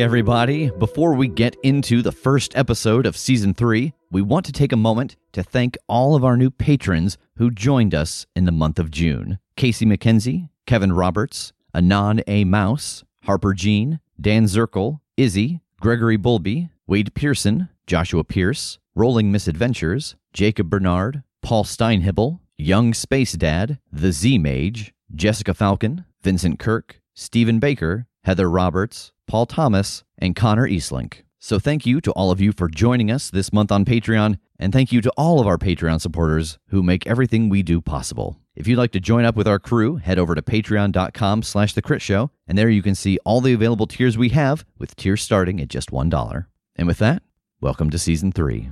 [0.00, 0.70] Everybody.
[0.70, 4.76] Before we get into the first episode of season three, we want to take a
[4.76, 8.90] moment to thank all of our new patrons who joined us in the month of
[8.90, 12.44] June Casey McKenzie, Kevin Roberts, Anon A.
[12.44, 20.70] Mouse, Harper Jean, Dan Zirkle, Izzy, Gregory Bulby, Wade Pearson, Joshua Pierce, Rolling Misadventures, Jacob
[20.70, 28.06] Bernard, Paul Steinhibel, Young Space Dad, The Z Mage, Jessica Falcon, Vincent Kirk, Stephen Baker,
[28.24, 31.22] Heather Roberts, Paul Thomas, and Connor Eastlink.
[31.38, 34.72] So thank you to all of you for joining us this month on Patreon, and
[34.74, 38.36] thank you to all of our Patreon supporters who make everything we do possible.
[38.54, 41.80] If you'd like to join up with our crew, head over to patreon.com slash the
[41.80, 45.22] crit show, and there you can see all the available tiers we have, with tiers
[45.22, 46.46] starting at just $1.
[46.76, 47.22] And with that,
[47.62, 48.70] welcome to season three.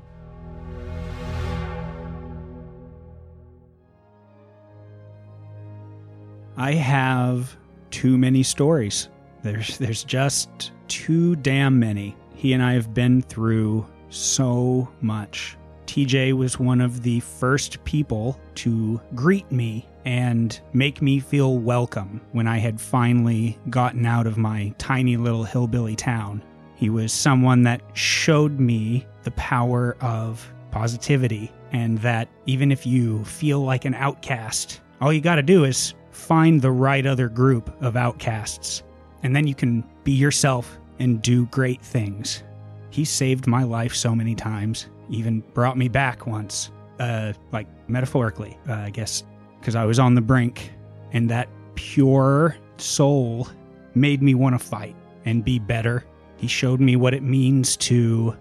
[6.58, 7.56] I have
[7.90, 9.08] too many stories.
[9.48, 12.14] There's there's just too damn many.
[12.34, 15.56] He and I have been through so much.
[15.86, 22.20] TJ was one of the first people to greet me and make me feel welcome
[22.32, 26.42] when I had finally gotten out of my tiny little hillbilly town.
[26.74, 33.24] He was someone that showed me the power of positivity and that even if you
[33.24, 37.74] feel like an outcast, all you got to do is find the right other group
[37.82, 38.82] of outcasts
[39.22, 42.42] and then you can be yourself and do great things.
[42.90, 48.58] He saved my life so many times, even brought me back once, uh, like metaphorically,
[48.68, 49.24] uh, I guess,
[49.60, 50.72] because I was on the brink,
[51.12, 53.48] and that pure soul
[53.94, 56.04] made me want to fight and be better.
[56.36, 58.36] He showed me what it means to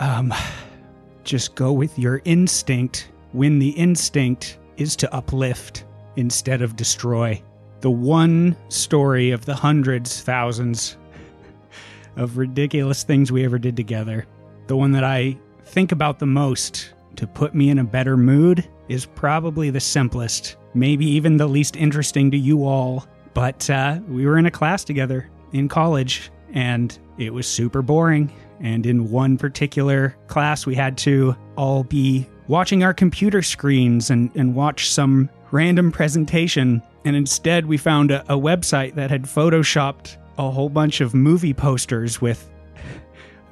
[0.00, 0.34] um,
[1.24, 5.84] just go with your instinct when the instinct is to uplift
[6.16, 7.40] instead of destroy
[7.80, 10.96] the one story of the hundreds, thousands
[12.16, 14.26] of ridiculous things we ever did together.
[14.66, 18.68] The one that I think about the most to put me in a better mood
[18.88, 23.06] is probably the simplest, maybe even the least interesting to you all.
[23.34, 28.32] But uh, we were in a class together in college, and it was super boring.
[28.60, 34.30] And in one particular class, we had to all be watching our computer screens and,
[34.34, 40.16] and watch some random presentation and instead, we found a, a website that had photoshopped
[40.38, 42.48] a whole bunch of movie posters with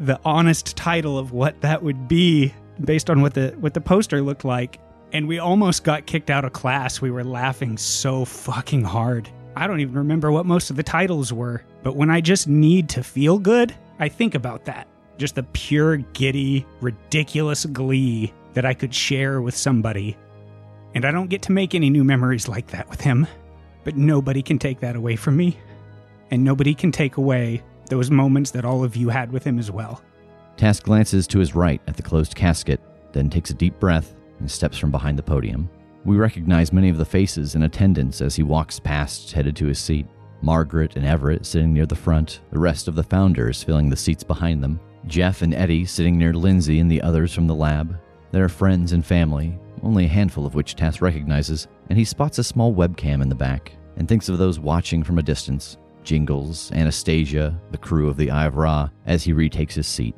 [0.00, 2.53] the honest title of what that would be
[2.84, 4.78] based on what the what the poster looked like.
[5.12, 7.00] And we almost got kicked out of class.
[7.00, 9.28] We were laughing so fucking hard.
[9.56, 12.88] I don't even remember what most of the titles were, but when I just need
[12.91, 14.86] to feel good, I think about that.
[15.16, 20.16] Just the pure, giddy, ridiculous glee that I could share with somebody
[20.94, 23.26] and I don't get to make any new memories like that with him.
[23.84, 25.59] But nobody can take that away from me.
[26.31, 29.71] And nobody can take away those moments that all of you had with him as
[29.71, 30.03] well.
[30.56, 32.81] Tass glances to his right at the closed casket,
[33.12, 35.71] then takes a deep breath and steps from behind the podium.
[36.04, 39.78] We recognize many of the faces in attendance as he walks past, headed to his
[39.78, 40.06] seat.
[40.43, 44.22] Margaret and Everett sitting near the front, the rest of the founders filling the seats
[44.22, 44.81] behind them.
[45.06, 47.98] Jeff and Eddie sitting near Lindsay and the others from the lab.
[48.31, 52.45] Their friends and family, only a handful of which Tass recognizes, and he spots a
[52.45, 57.60] small webcam in the back and thinks of those watching from a distance Jingles, Anastasia,
[57.71, 60.15] the crew of the Eye of Ra, as he retakes his seat.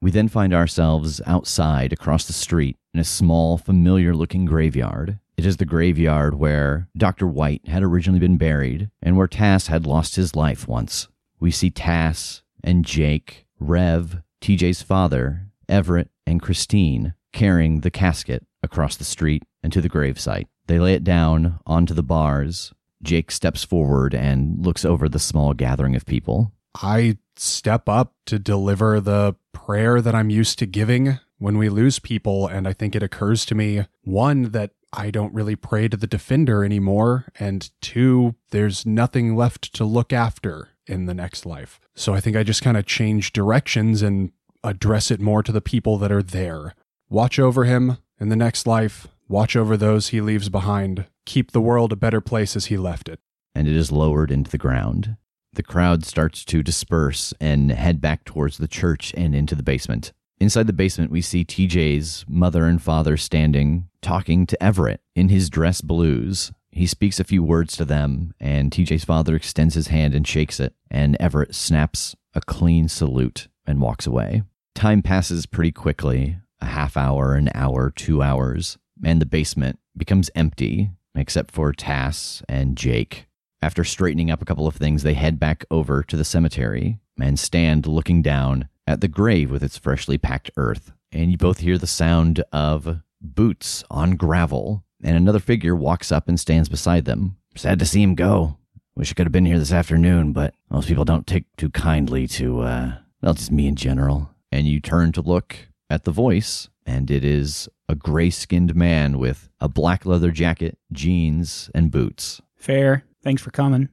[0.00, 5.18] We then find ourselves outside across the street in a small, familiar looking graveyard.
[5.36, 7.26] It is the graveyard where Dr.
[7.26, 11.08] White had originally been buried and where Tass had lost his life once.
[11.40, 18.96] We see Tass and Jake, Rev, TJ's father, Everett, and Christine carrying the casket across
[18.96, 20.46] the street and to the gravesite.
[20.66, 22.72] They lay it down onto the bars.
[23.02, 26.52] Jake steps forward and looks over the small gathering of people.
[26.80, 31.98] I step up to deliver the prayer that I'm used to giving when we lose
[31.98, 32.46] people.
[32.46, 36.06] And I think it occurs to me one, that I don't really pray to the
[36.06, 37.26] defender anymore.
[37.38, 41.80] And two, there's nothing left to look after in the next life.
[41.94, 44.32] So I think I just kind of change directions and
[44.62, 46.74] address it more to the people that are there.
[47.12, 49.06] Watch over him in the next life.
[49.28, 51.04] Watch over those he leaves behind.
[51.26, 53.20] Keep the world a better place as he left it.
[53.54, 55.18] And it is lowered into the ground.
[55.52, 60.14] The crowd starts to disperse and head back towards the church and into the basement.
[60.40, 65.50] Inside the basement, we see TJ's mother and father standing, talking to Everett in his
[65.50, 66.50] dress blues.
[66.70, 70.58] He speaks a few words to them, and TJ's father extends his hand and shakes
[70.58, 74.44] it, and Everett snaps a clean salute and walks away.
[74.74, 80.30] Time passes pretty quickly a half hour, an hour, two hours, and the basement becomes
[80.34, 83.26] empty except for Tass and Jake.
[83.60, 87.38] After straightening up a couple of things, they head back over to the cemetery and
[87.38, 90.92] stand looking down at the grave with its freshly packed earth.
[91.12, 96.28] And you both hear the sound of boots on gravel, and another figure walks up
[96.28, 97.36] and stands beside them.
[97.54, 98.56] Sad to see him go.
[98.96, 102.26] Wish I could have been here this afternoon, but most people don't take too kindly
[102.28, 104.30] to, uh, well, just me in general.
[104.50, 105.56] And you turn to look
[105.92, 110.78] at the voice, and it is a gray skinned man with a black leather jacket,
[110.90, 112.40] jeans, and boots.
[112.56, 113.04] Fair.
[113.22, 113.90] Thanks for coming.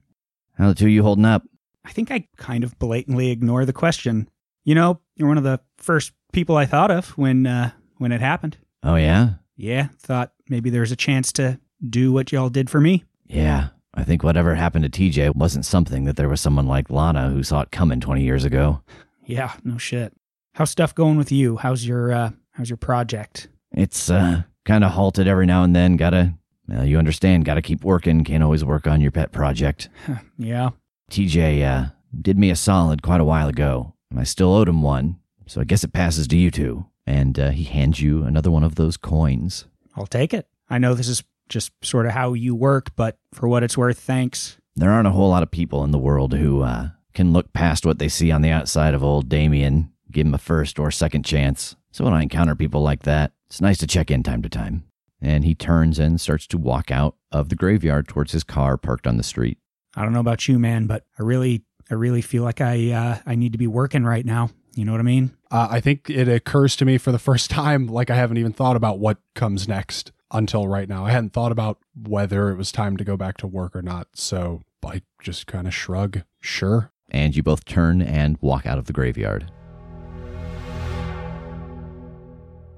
[0.54, 1.44] How the two you holding up?
[1.84, 4.28] I think I kind of blatantly ignore the question.
[4.64, 8.22] You know, you're one of the first people I thought of when uh, when it
[8.22, 8.56] happened.
[8.82, 9.34] Oh, yeah?
[9.56, 13.04] Yeah, thought maybe there's a chance to do what y'all did for me.
[13.26, 13.68] Yeah.
[13.92, 17.42] I think whatever happened to TJ wasn't something that there was someone like Lana who
[17.42, 18.82] saw it coming 20 years ago.
[19.26, 20.14] Yeah, no shit.
[20.60, 21.56] How's stuff going with you?
[21.56, 23.48] How's your uh, how's your project?
[23.72, 25.96] It's uh, kind of halted every now and then.
[25.96, 26.34] Gotta,
[26.68, 28.24] well, you understand, gotta keep working.
[28.24, 29.88] Can't always work on your pet project.
[30.36, 30.68] yeah.
[31.10, 33.94] TJ uh, did me a solid quite a while ago.
[34.10, 36.84] and I still owed him one, so I guess it passes to you two.
[37.06, 39.64] And uh, he hands you another one of those coins.
[39.96, 40.46] I'll take it.
[40.68, 43.98] I know this is just sort of how you work, but for what it's worth,
[43.98, 44.58] thanks.
[44.76, 47.86] There aren't a whole lot of people in the world who uh, can look past
[47.86, 51.24] what they see on the outside of old Damien, give him a first or second
[51.24, 51.76] chance.
[51.92, 54.84] So when I encounter people like that, it's nice to check in time to time.
[55.20, 59.06] And he turns and starts to walk out of the graveyard towards his car parked
[59.06, 59.58] on the street.
[59.94, 63.18] I don't know about you, man, but I really, I really feel like I, uh,
[63.26, 64.50] I need to be working right now.
[64.74, 65.36] You know what I mean?
[65.50, 68.52] Uh, I think it occurs to me for the first time, like I haven't even
[68.52, 71.04] thought about what comes next until right now.
[71.04, 74.08] I hadn't thought about whether it was time to go back to work or not.
[74.14, 76.22] So I just kind of shrug.
[76.40, 76.92] Sure.
[77.10, 79.50] And you both turn and walk out of the graveyard.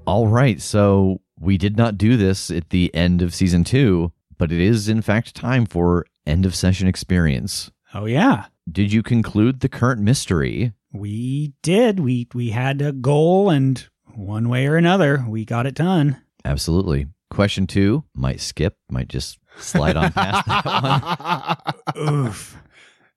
[0.06, 4.50] All right, so we did not do this at the end of season two, but
[4.52, 7.70] it is in fact time for end of session experience.
[7.94, 10.72] Oh yeah, Did you conclude the current mystery?
[10.94, 12.00] we did.
[12.00, 16.20] We we had a goal, and one way or another, we got it done.
[16.44, 17.06] Absolutely.
[17.30, 22.26] Question two might skip, might just slide on past that one.
[22.26, 22.58] Oof.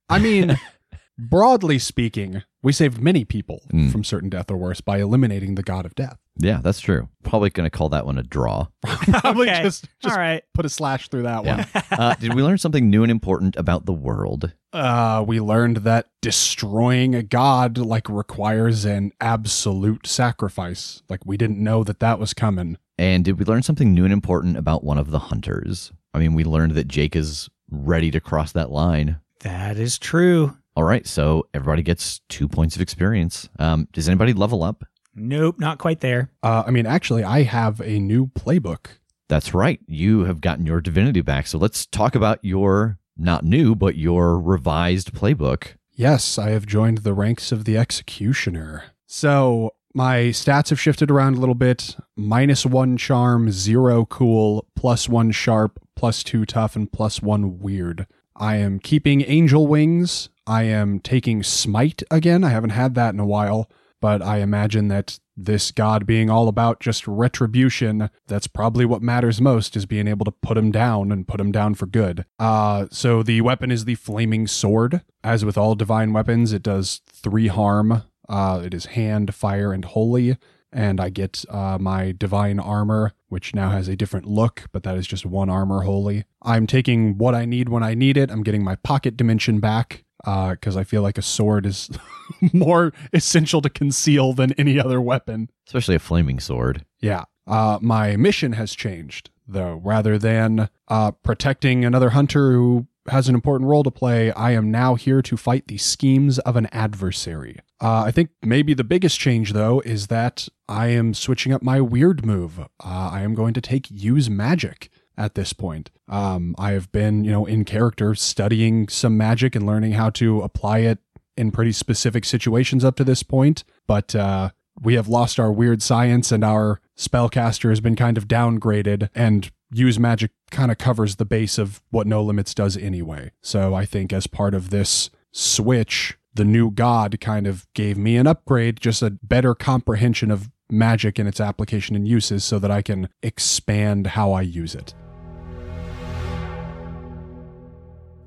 [0.08, 0.58] I mean,
[1.18, 3.92] broadly speaking, we saved many people Mm.
[3.92, 6.18] from certain death or worse by eliminating the god of death.
[6.38, 7.08] Yeah, that's true.
[7.24, 8.68] Probably going to call that one a draw.
[8.86, 9.64] Probably Okay.
[9.64, 10.44] just, just All right.
[10.54, 11.66] put a slash through that one.
[11.92, 14.52] Uh, did we learn something new and important about the world?
[14.74, 21.02] Uh, we learned that destroying a god like requires an absolute sacrifice.
[21.10, 22.78] Like we didn't know that that was coming.
[22.98, 25.92] And did we learn something new and important about one of the hunters?
[26.14, 29.18] I mean, we learned that Jake is ready to cross that line.
[29.42, 30.58] That is true.
[30.76, 33.48] All right, so everybody gets two points of experience.
[33.60, 34.84] Um, does anybody level up?
[35.16, 36.32] Nope, not quite there.
[36.44, 38.88] Uh, I mean, actually, I have a new playbook.
[39.30, 39.80] That's right.
[39.88, 41.48] You have gotten your divinity back.
[41.48, 45.76] So let's talk about your not new, but your revised playbook.
[45.94, 48.84] Yes, I have joined the ranks of the executioner.
[49.08, 51.96] So my stats have shifted around a little bit.
[52.18, 58.06] Minus one charm, zero cool, plus one sharp, plus two tough, and plus one weird.
[58.36, 60.28] I am keeping angel wings.
[60.48, 62.44] I am taking smite again.
[62.44, 63.70] I haven't had that in a while,
[64.02, 69.42] but I imagine that this god being all about just retribution, that's probably what matters
[69.42, 72.26] most is being able to put him down and put him down for good.
[72.40, 75.02] Uh so the weapon is the flaming sword.
[75.24, 78.04] As with all divine weapons, it does 3 harm.
[78.30, 80.38] Uh it is hand, fire and holy
[80.72, 84.98] and I get uh, my divine armor, which now has a different look, but that
[84.98, 86.26] is just one armor holy.
[86.42, 88.30] I'm taking what I need when I need it.
[88.30, 91.90] I'm getting my pocket dimension back because I feel like a sword is
[92.54, 95.50] more essential to conceal than any other weapon.
[95.68, 96.86] Especially a flaming sword.
[97.00, 97.26] Yeah.
[97.48, 99.80] Uh, my mission has changed, though.
[99.84, 104.72] Rather than uh, protecting another hunter who has an important role to play, I am
[104.72, 107.60] now here to fight the schemes of an adversary.
[107.80, 111.82] Uh, I think maybe the biggest change, though, is that I am switching up my
[111.82, 112.60] weird move.
[112.60, 115.92] Uh, I am going to take use magic at this point.
[116.08, 120.42] Um, I have been, you know, in character studying some magic and learning how to
[120.42, 121.00] apply it
[121.38, 123.64] in pretty specific situations up to this point.
[123.88, 128.28] But uh, we have lost our weird science and our spellcaster has been kind of
[128.28, 133.32] downgraded and use magic kind of covers the base of what no limits does anyway
[133.42, 138.16] so i think as part of this switch the new god kind of gave me
[138.16, 142.72] an upgrade just a better comprehension of magic and its application and uses so that
[142.72, 144.94] i can expand how i use it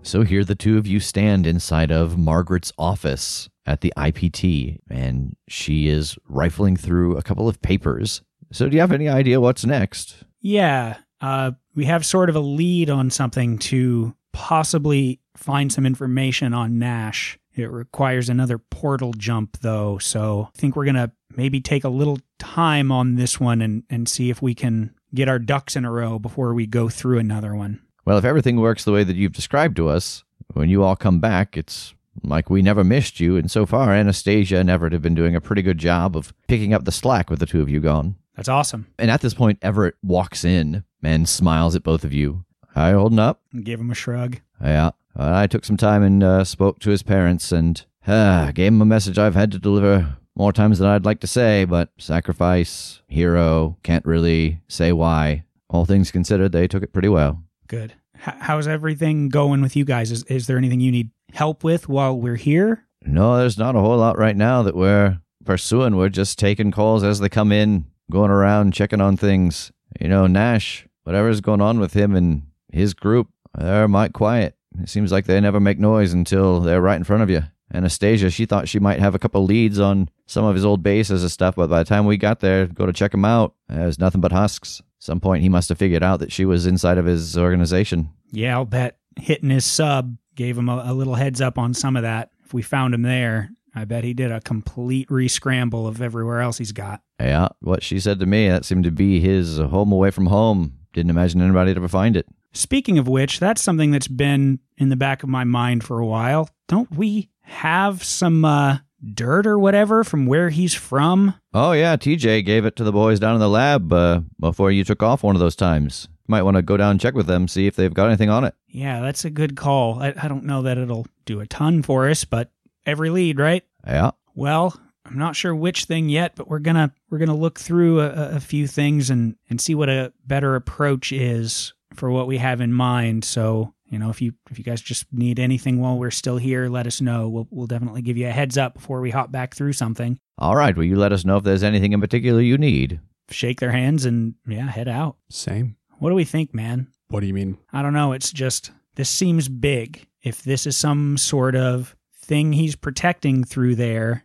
[0.09, 5.37] So here the two of you stand inside of Margaret's office at the IPT, and
[5.49, 8.23] she is rifling through a couple of papers.
[8.51, 10.25] So do you have any idea what's next?
[10.41, 16.55] Yeah, uh, we have sort of a lead on something to possibly find some information
[16.55, 17.39] on Nash.
[17.55, 21.91] It requires another portal jump, though, so I think we're going to maybe take a
[21.91, 25.85] little time on this one and, and see if we can get our ducks in
[25.85, 27.83] a row before we go through another one.
[28.09, 30.25] Well, if everything works the way that you've described to us,
[30.55, 34.57] when you all come back, it's like we never missed you, and so far Anastasia
[34.57, 37.39] and Everett have been doing a pretty good job of picking up the slack with
[37.39, 38.17] the two of you gone.
[38.35, 38.87] That's awesome.
[38.99, 42.47] And at this point, Everett walks in and smiles at both of you.
[42.73, 43.43] Hi, holding up?
[43.63, 44.41] Give him a shrug.
[44.59, 44.93] Yeah.
[45.15, 48.87] I took some time and uh, spoke to his parents and uh, gave him a
[48.87, 53.77] message I've had to deliver more times than I'd like to say, but sacrifice, hero,
[53.83, 55.45] can't really say why.
[55.69, 57.43] All things considered, they took it pretty well.
[57.69, 57.95] Good.
[58.17, 60.11] H- how's everything going with you guys?
[60.11, 62.85] Is, is there anything you need help with while we're here?
[63.05, 65.97] No, there's not a whole lot right now that we're pursuing.
[65.97, 69.71] We're just taking calls as they come in, going around checking on things.
[70.01, 74.57] You know, Nash, whatever's going on with him and his group, they're might quiet.
[74.81, 77.43] It seems like they never make noise until they're right in front of you.
[77.73, 81.23] Anastasia, she thought she might have a couple leads on some of his old bases
[81.23, 83.99] and stuff, but by the time we got there, go to check him out, there's
[83.99, 84.83] nothing but husks.
[84.99, 88.11] Some point he must have figured out that she was inside of his organization.
[88.31, 91.97] Yeah, I'll bet hitting his sub gave him a, a little heads up on some
[91.97, 92.31] of that.
[92.45, 96.59] If we found him there, I bet he did a complete re-scramble of everywhere else
[96.59, 97.03] he's got.
[97.21, 100.75] Yeah, what she said to me, that seemed to be his home away from home.
[100.93, 102.27] Didn't imagine anybody'd ever find it.
[102.53, 106.07] Speaking of which, that's something that's been in the back of my mind for a
[106.07, 106.49] while.
[106.67, 108.79] Don't we have some uh,
[109.15, 111.35] dirt or whatever from where he's from?
[111.55, 114.85] Oh, yeah, TJ gave it to the boys down in the lab uh, before you
[114.85, 116.09] took off one of those times.
[116.27, 118.45] Might want to go down and check with them, see if they've got anything on
[118.45, 118.55] it.
[118.67, 120.03] Yeah, that's a good call.
[120.03, 122.51] I, I don't know that it'll do a ton for us, but
[122.85, 123.65] every lead, right?
[123.87, 124.11] Yeah.
[124.35, 128.37] Well, I'm not sure which thing yet, but we're gonna we're gonna look through a,
[128.37, 132.61] a few things and and see what a better approach is for what we have
[132.61, 133.25] in mind.
[133.25, 136.69] So you know, if you if you guys just need anything while we're still here,
[136.69, 137.29] let us know.
[137.29, 140.19] We'll we'll definitely give you a heads up before we hop back through something.
[140.37, 143.01] All right, will you let us know if there's anything in particular you need?
[143.31, 145.17] Shake their hands and yeah, head out.
[145.31, 145.77] Same.
[145.99, 146.89] What do we think, man?
[147.09, 147.59] What do you mean?
[147.73, 148.13] I don't know.
[148.13, 150.07] It's just this seems big.
[150.23, 154.25] If this is some sort of thing he's protecting through there,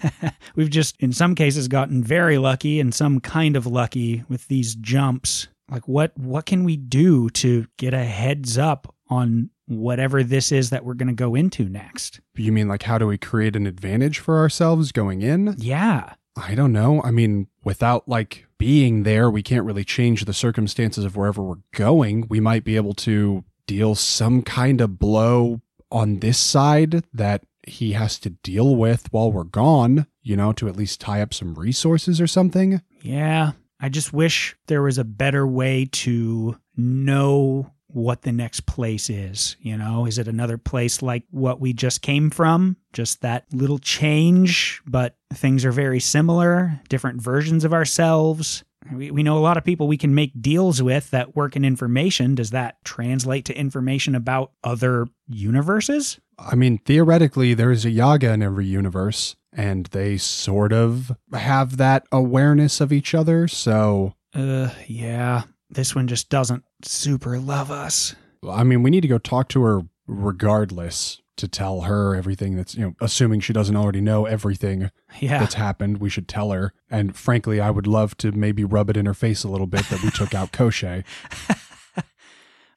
[0.56, 4.74] we've just in some cases gotten very lucky and some kind of lucky with these
[4.76, 5.48] jumps.
[5.70, 10.70] Like what what can we do to get a heads up on whatever this is
[10.70, 12.20] that we're going to go into next?
[12.34, 15.54] You mean like how do we create an advantage for ourselves going in?
[15.58, 16.14] Yeah.
[16.36, 17.00] I don't know.
[17.02, 21.62] I mean, without like being there, we can't really change the circumstances of wherever we're
[21.72, 22.26] going.
[22.28, 27.92] We might be able to deal some kind of blow on this side that he
[27.92, 31.54] has to deal with while we're gone, you know, to at least tie up some
[31.54, 32.82] resources or something.
[33.00, 33.52] Yeah.
[33.80, 39.56] I just wish there was a better way to know what the next place is.
[39.60, 42.76] You know, is it another place like what we just came from?
[42.92, 48.64] Just that little change, but things are very similar, different versions of ourselves.
[48.92, 51.64] We, we know a lot of people we can make deals with that work in
[51.64, 52.34] information.
[52.34, 56.18] Does that translate to information about other universes?
[56.38, 62.04] I mean, theoretically, there's a Yaga in every universe, and they sort of have that
[62.12, 63.48] awareness of each other.
[63.48, 65.44] So, Uh, yeah.
[65.74, 68.14] This one just doesn't super love us.
[68.48, 72.76] I mean, we need to go talk to her regardless to tell her everything that's,
[72.76, 75.38] you know, assuming she doesn't already know everything Yeah.
[75.40, 76.72] that's happened, we should tell her.
[76.90, 79.84] And frankly, I would love to maybe rub it in her face a little bit
[79.88, 81.02] that we took out Koschei.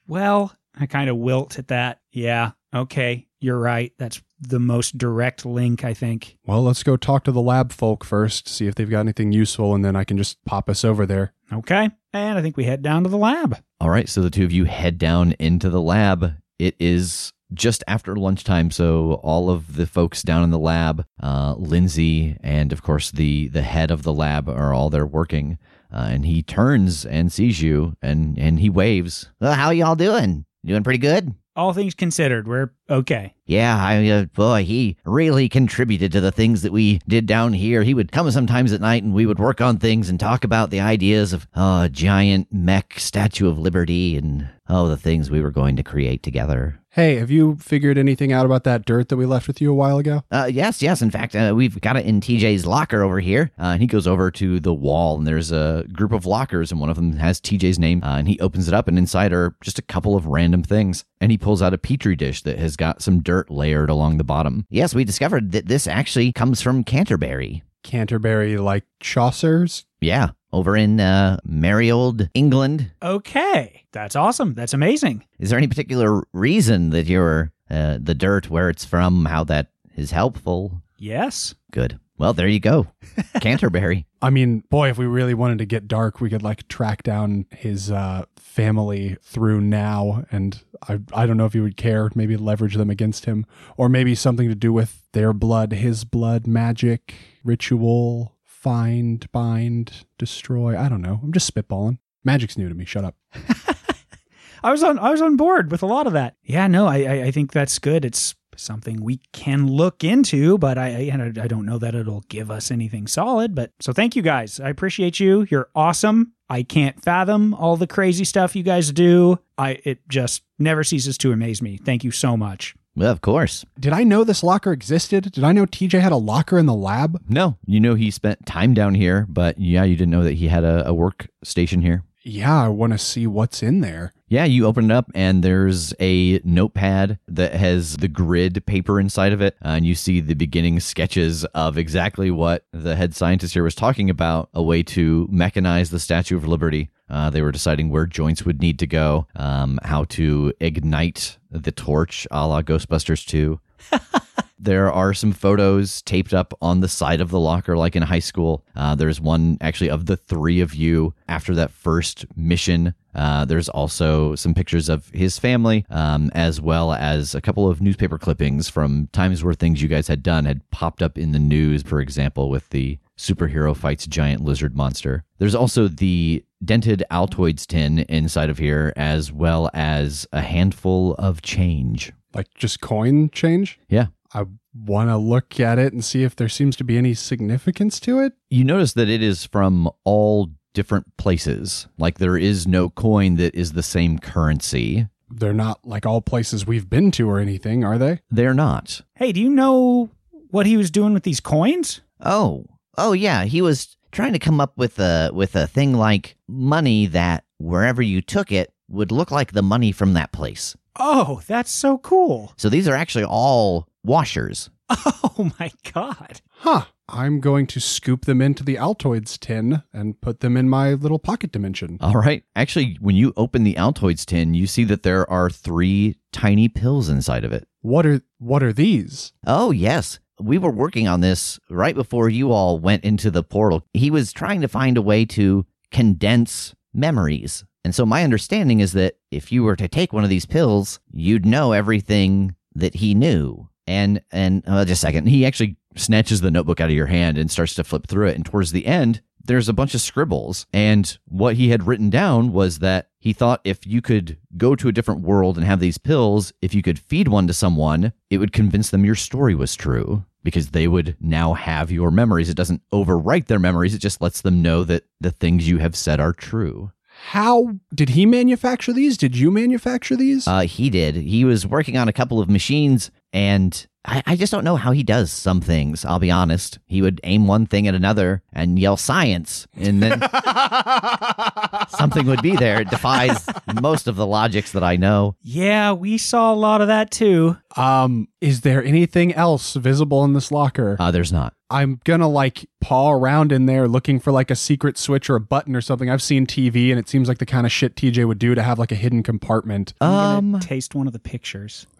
[0.07, 1.99] Well, I kind of wilt at that.
[2.11, 2.51] Yeah.
[2.73, 3.27] Okay.
[3.39, 3.93] You're right.
[3.99, 6.37] That's the most direct link, I think.
[6.45, 9.73] Well, let's go talk to the lab folk first, see if they've got anything useful,
[9.73, 11.33] and then I can just pop us over there.
[11.51, 11.89] Okay.
[12.13, 13.57] And I think we head down to the lab.
[13.79, 16.33] All right, so the two of you head down into the lab.
[16.59, 21.55] It is just after lunchtime, so all of the folks down in the lab, uh,
[21.57, 25.57] Lindsay, and of course the the head of the lab are all there working.
[25.91, 29.31] Uh, and he turns and sees you, and and he waves.
[29.39, 30.45] Well, how y'all doing?
[30.65, 31.33] Doing pretty good?
[31.57, 33.33] All things considered, we're okay.
[33.47, 37.81] Yeah, I, uh, boy, he really contributed to the things that we did down here.
[37.81, 40.69] He would come sometimes at night and we would work on things and talk about
[40.69, 45.49] the ideas of a giant mech Statue of Liberty and oh, the things we were
[45.49, 46.79] going to create together.
[46.97, 49.75] Hey, have you figured anything out about that dirt that we left with you a
[49.75, 50.23] while ago?
[50.31, 50.99] Uh, yes, yes.
[50.99, 53.51] In fact, uh, we've got it in TJ's locker over here.
[53.59, 56.81] Uh, and he goes over to the wall, and there's a group of lockers, and
[56.81, 58.03] one of them has TJ's name.
[58.03, 61.05] Uh, and he opens it up, and inside are just a couple of random things.
[61.21, 64.23] And he pulls out a petri dish that has got some dirt layered along the
[64.23, 64.65] bottom.
[64.71, 67.61] Yes, we discovered that this actually comes from Canterbury.
[67.83, 69.85] Canterbury, like Chaucer's?
[70.01, 72.91] Yeah, over in uh, merry old England.
[73.01, 73.85] Okay.
[73.91, 74.53] That's awesome.
[74.53, 75.25] That's amazing.
[75.39, 79.67] Is there any particular reason that you're uh, the dirt, where it's from, how that
[79.95, 80.81] is helpful?
[80.97, 81.55] Yes.
[81.71, 81.99] Good.
[82.17, 82.87] Well, there you go.
[83.41, 84.07] Canterbury.
[84.21, 87.45] I mean, boy, if we really wanted to get dark, we could like track down
[87.51, 92.09] his uh, family through now, and I I don't know if you would care.
[92.15, 96.47] Maybe leverage them against him, or maybe something to do with their blood, his blood,
[96.47, 97.13] magic,
[97.43, 100.77] ritual, find, bind, destroy.
[100.77, 101.19] I don't know.
[101.23, 101.99] I'm just spitballing.
[102.23, 102.85] Magic's new to me.
[102.85, 103.15] Shut up.
[104.63, 106.35] I was on I was on board with a lot of that.
[106.43, 108.03] Yeah, no, I I, I think that's good.
[108.03, 112.49] It's something we can look into, but I, I I don't know that it'll give
[112.49, 113.53] us anything solid.
[113.53, 114.59] But so thank you guys.
[114.59, 115.47] I appreciate you.
[115.49, 116.33] You're awesome.
[116.49, 119.39] I can't fathom all the crazy stuff you guys do.
[119.57, 121.77] I it just never ceases to amaze me.
[121.77, 122.75] Thank you so much.
[122.97, 123.63] Well, of course.
[123.79, 125.31] Did I know this locker existed?
[125.31, 127.21] Did I know TJ had a locker in the lab?
[127.29, 130.47] No, you know he spent time down here, but yeah, you didn't know that he
[130.47, 132.03] had a, a work station here.
[132.23, 134.13] Yeah, I want to see what's in there.
[134.29, 139.31] Yeah, you open it up and there's a notepad that has the grid paper inside
[139.31, 139.55] of it.
[139.63, 143.75] Uh, and you see the beginning sketches of exactly what the head scientist here was
[143.75, 146.89] talking about a way to mechanize the Statue of Liberty.
[147.09, 151.71] Uh, they were deciding where joints would need to go, um, how to ignite the
[151.71, 153.61] torch a la Ghostbusters 2.
[154.59, 158.19] There are some photos taped up on the side of the locker, like in high
[158.19, 158.65] school.
[158.75, 162.93] Uh, there's one actually of the three of you after that first mission.
[163.13, 167.81] Uh, there's also some pictures of his family, um, as well as a couple of
[167.81, 171.39] newspaper clippings from times where things you guys had done had popped up in the
[171.39, 175.23] news, for example, with the superhero fights giant lizard monster.
[175.39, 181.41] There's also the dented Altoids tin inside of here, as well as a handful of
[181.41, 182.13] change.
[182.33, 183.79] Like just coin change?
[183.89, 184.07] Yeah.
[184.33, 187.99] I want to look at it and see if there seems to be any significance
[188.01, 188.33] to it.
[188.49, 191.87] You notice that it is from all different places.
[191.97, 195.07] Like there is no coin that is the same currency.
[195.29, 198.19] They're not like all places we've been to or anything, are they?
[198.29, 199.01] They're not.
[199.15, 200.09] Hey, do you know
[200.51, 202.01] what he was doing with these coins?
[202.21, 202.65] Oh,
[202.97, 207.07] oh yeah, he was trying to come up with a with a thing like money
[207.07, 210.75] that wherever you took it would look like the money from that place.
[210.99, 212.53] Oh, that's so cool.
[212.57, 214.69] So these are actually all washers.
[215.39, 216.41] Oh my god.
[216.49, 216.85] Huh.
[217.09, 221.19] I'm going to scoop them into the Altoids tin and put them in my little
[221.19, 221.99] pocket dimension.
[222.01, 222.43] All right.
[222.55, 227.07] Actually, when you open the Altoids tin, you see that there are three tiny pills
[227.07, 227.67] inside of it.
[227.81, 229.31] What are what are these?
[229.45, 230.17] Oh, yes.
[230.39, 233.85] We were working on this right before you all went into the portal.
[233.93, 237.63] He was trying to find a way to condense memories.
[237.83, 240.99] And so my understanding is that if you were to take one of these pills,
[241.11, 243.69] you'd know everything that he knew.
[243.87, 247.37] And and uh, just a second, He actually snatches the notebook out of your hand
[247.37, 248.35] and starts to flip through it.
[248.35, 250.65] And towards the end, there's a bunch of scribbles.
[250.73, 254.89] And what he had written down was that he thought if you could go to
[254.89, 258.37] a different world and have these pills, if you could feed one to someone, it
[258.37, 262.49] would convince them your story was true because they would now have your memories.
[262.49, 265.95] It doesn't overwrite their memories, it just lets them know that the things you have
[265.95, 266.91] said are true.
[267.29, 269.17] How did he manufacture these?
[269.17, 270.47] Did you manufacture these?
[270.47, 271.15] uh, he did.
[271.15, 274.91] He was working on a couple of machines, and I, I just don't know how
[274.93, 276.05] he does some things.
[276.05, 276.79] I'll be honest.
[276.85, 280.21] He would aim one thing at another and yell science, and then
[281.89, 282.81] something would be there.
[282.81, 283.45] It defies
[283.81, 285.35] most of the logics that I know.
[285.41, 287.57] Yeah, we saw a lot of that too.
[287.75, 290.95] um, is there anything else visible in this locker?
[290.99, 291.53] Uh, there's not.
[291.69, 295.41] I'm gonna like paw around in there looking for like a secret switch or a
[295.41, 296.09] button or something.
[296.09, 298.63] I've seen TV and it seems like the kind of shit TJ would do to
[298.63, 299.93] have like a hidden compartment.
[299.99, 301.85] I'm Um, taste one of the pictures.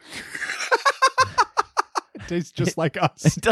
[2.19, 3.38] It tastes just like us.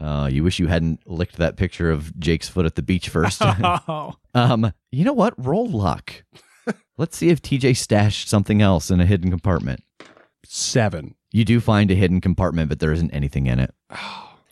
[0.00, 3.40] Oh, you wish you hadn't licked that picture of Jake's foot at the beach first.
[3.42, 5.34] Oh, um, you know what?
[5.36, 6.22] Roll luck.
[6.96, 9.82] Let's see if TJ stashed something else in a hidden compartment.
[10.44, 11.14] Seven.
[11.32, 13.74] You do find a hidden compartment, but there isn't anything in it.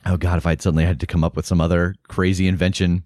[0.09, 3.03] Oh god, if I'd suddenly had to come up with some other crazy invention.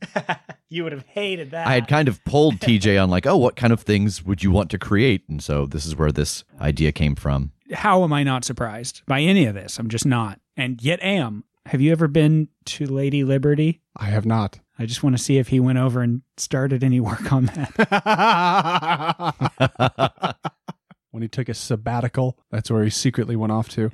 [0.71, 1.67] You would have hated that.
[1.67, 4.51] I had kind of pulled TJ on like, oh, what kind of things would you
[4.53, 5.29] want to create?
[5.29, 7.53] And so this is where this idea came from.
[7.73, 9.79] How am I not surprised by any of this?
[9.79, 10.41] I'm just not.
[10.57, 11.45] And yet am.
[11.67, 13.83] Have you ever been to Lady Liberty?
[13.97, 14.61] I have not.
[14.79, 17.75] I just want to see if he went over and started any work on that.
[21.11, 23.91] when he took a sabbatical, that's where he secretly went off to.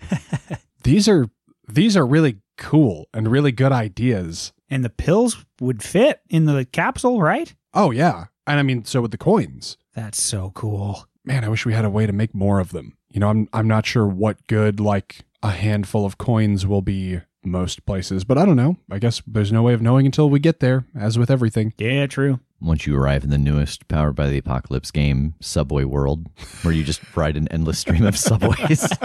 [0.85, 1.27] these are
[1.69, 4.53] these are really cool and really good ideas.
[4.71, 7.55] And the pills would fit in the capsule, right?
[7.75, 8.27] Oh yeah.
[8.47, 9.77] And I mean so with the coins.
[9.95, 11.07] That's so cool.
[11.25, 12.97] Man, I wish we had a way to make more of them.
[13.11, 17.21] You know, I'm I'm not sure what good like a handful of coins will be
[17.45, 18.77] most places, but I don't know.
[18.91, 21.73] I guess there's no way of knowing until we get there, as with everything.
[21.79, 22.41] Yeah, true.
[22.61, 26.27] Once you arrive in the newest Powered by the Apocalypse game, Subway World,
[26.63, 28.89] where you just ride an endless stream of subways.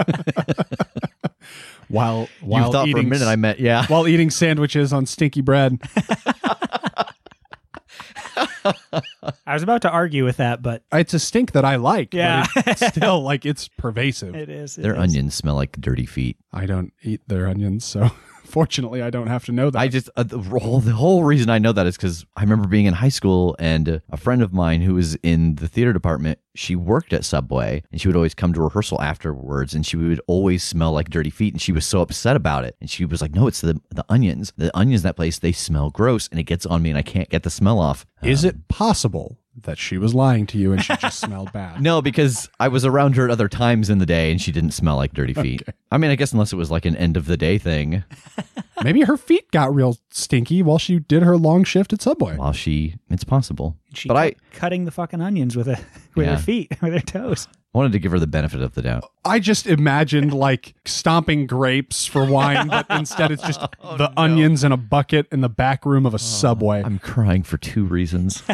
[1.92, 3.86] While while you thought eating for a minute I meant, yeah.
[3.86, 5.78] while eating sandwiches on stinky bread.
[9.46, 12.14] I was about to argue with that, but It's a stink that I like.
[12.14, 12.46] Yeah.
[12.54, 14.34] But it's still like it's pervasive.
[14.34, 14.78] it is.
[14.78, 15.00] it Their is.
[15.00, 16.36] onions smell like dirty feet.
[16.52, 18.10] I don't eat their onions, so
[18.52, 19.78] fortunately I don't have to know that.
[19.78, 22.68] I just uh, the whole the whole reason I know that is because I remember
[22.68, 25.92] being in high school and uh, a friend of mine who was in the theater
[25.92, 26.38] department.
[26.54, 30.20] She worked at Subway and she would always come to rehearsal afterwards and she would
[30.26, 33.22] always smell like dirty feet and she was so upset about it and she was
[33.22, 34.52] like, "No, it's the the onions.
[34.56, 37.02] The onions in that place they smell gross and it gets on me and I
[37.02, 40.82] can't get the smell off." Is it possible that she was lying to you and
[40.82, 41.80] she just smelled bad?
[41.82, 44.70] No, because I was around her at other times in the day and she didn't
[44.72, 45.62] smell like dirty feet.
[45.90, 48.04] I mean, I guess unless it was like an end of the day thing
[48.82, 52.36] Maybe her feet got real stinky while she did her long shift at Subway.
[52.36, 53.76] while she, it's possible.
[53.94, 55.78] She but I, cutting the fucking onions with a
[56.16, 56.36] with Yeah.
[56.36, 57.46] her feet, with her toes.
[57.74, 59.10] Wanted to give her the benefit of the doubt.
[59.24, 64.64] I just imagined like stomping grapes for wine, but instead it's just oh, the onions
[64.64, 66.82] in a bucket in the back room of a oh, Subway.
[66.82, 68.42] I'm crying for two reasons.